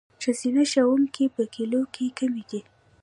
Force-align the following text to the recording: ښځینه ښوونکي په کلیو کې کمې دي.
ښځینه 0.21 0.63
ښوونکي 0.71 1.25
په 1.35 1.43
کلیو 1.53 1.83
کې 1.93 2.05
کمې 2.17 2.43
دي. 2.49 2.61